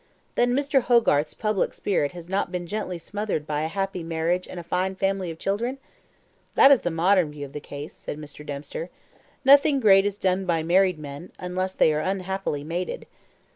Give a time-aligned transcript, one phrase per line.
[0.33, 0.81] "Then Mr.
[0.81, 4.95] Hogarth's public spirit has not been gently smothered by a happy marriage and a fine
[4.95, 5.77] family of children?
[6.55, 8.43] That is the modern view of the case," said Mr.
[8.43, 8.89] Dempster.
[9.45, 13.05] "Nothing great is done by married men, unless they are unhappily mated."